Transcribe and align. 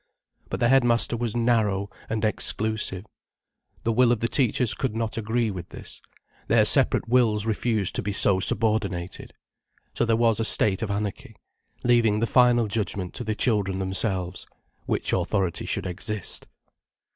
But 0.49 0.59
the 0.59 0.67
headmaster 0.69 1.15
was 1.15 1.37
narrow 1.37 1.91
and 2.09 2.25
exclusive. 2.25 3.05
The 3.83 3.91
will 3.91 4.11
of 4.11 4.19
the 4.19 4.27
teachers 4.27 4.73
could 4.73 4.95
not 4.95 5.15
agree 5.15 5.51
with 5.51 5.71
his, 5.71 6.01
their 6.47 6.65
separate 6.65 7.07
wills 7.07 7.45
refused 7.45 7.93
to 7.97 8.01
be 8.01 8.11
so 8.11 8.39
subordinated. 8.39 9.35
So 9.93 10.05
there 10.05 10.15
was 10.15 10.39
a 10.39 10.43
state 10.43 10.81
of 10.81 10.89
anarchy, 10.89 11.35
leaving 11.83 12.19
the 12.19 12.25
final 12.25 12.65
judgment 12.67 13.13
to 13.13 13.23
the 13.23 13.35
children 13.35 13.77
themselves, 13.77 14.47
which 14.87 15.13
authority 15.13 15.67
should 15.67 15.85
exist. 15.85 16.47